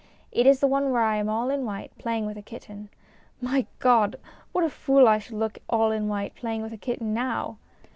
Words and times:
It 0.31 0.47
is 0.47 0.61
the 0.61 0.65
one 0.67 0.89
where 0.89 1.03
I 1.03 1.17
am 1.17 1.29
all 1.29 1.51
in 1.51 1.63
white, 1.63 1.95
playing 1.99 2.25
with 2.25 2.35
a 2.35 2.41
kitten. 2.41 2.89
My 3.39 3.67
God! 3.77 4.15
What 4.51 4.63
a 4.63 4.69
fool 4.71 5.07
I 5.07 5.19
should 5.19 5.35
look 5.37 5.59
all 5.69 5.91
in 5.91 6.07
white, 6.07 6.33
playing 6.33 6.63
with 6.63 6.73
a 6.73 6.75
kitten 6.75 7.13
now 7.13 7.57